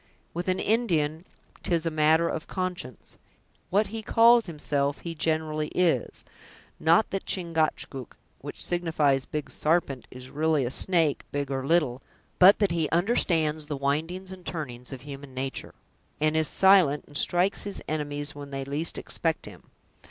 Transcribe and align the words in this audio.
With 0.33 0.47
an 0.47 0.59
Indian 0.59 1.25
'tis 1.61 1.85
a 1.85 1.91
matter 1.91 2.27
of 2.27 2.47
conscience; 2.47 3.19
what 3.69 3.85
he 3.89 4.01
calls 4.01 4.47
himself, 4.47 5.01
he 5.01 5.13
generally 5.13 5.67
is—not 5.75 7.11
that 7.11 7.27
Chingachgook, 7.27 8.17
which 8.39 8.65
signifies 8.65 9.25
Big 9.27 9.51
Sarpent, 9.51 10.07
is 10.09 10.31
really 10.31 10.65
a 10.65 10.71
snake, 10.71 11.23
big 11.31 11.51
or 11.51 11.63
little; 11.63 12.01
but 12.39 12.57
that 12.57 12.71
he 12.71 12.89
understands 12.89 13.67
the 13.67 13.77
windings 13.77 14.31
and 14.31 14.43
turnings 14.43 14.91
of 14.91 15.01
human 15.01 15.35
natur', 15.35 15.75
and 16.19 16.35
is 16.35 16.47
silent, 16.47 17.03
and 17.05 17.15
strikes 17.15 17.65
his 17.65 17.79
enemies 17.87 18.33
when 18.33 18.49
they 18.49 18.65
least 18.65 18.97
expect 18.97 19.45
him. 19.45 19.69